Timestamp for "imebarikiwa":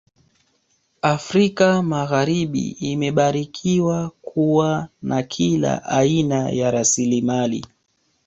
2.79-4.11